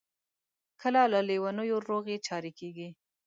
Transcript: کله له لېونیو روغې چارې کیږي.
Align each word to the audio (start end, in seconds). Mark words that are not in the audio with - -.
کله 0.81 1.01
له 1.13 1.19
لېونیو 1.27 1.77
روغې 1.89 2.17
چارې 2.27 2.51
کیږي. 2.59 2.89